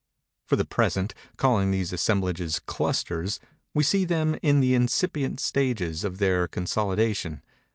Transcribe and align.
For 0.47 0.55
the 0.55 0.65
present, 0.65 1.13
calling 1.37 1.69
these 1.69 1.93
assemblages 1.93 2.57
"clusters," 2.57 3.39
we 3.75 3.83
see 3.83 4.03
them 4.03 4.35
in 4.41 4.59
the 4.59 4.73
incipient 4.73 5.39
stages 5.39 6.03
of 6.03 6.17
their 6.17 6.47
consolidation. 6.47 7.43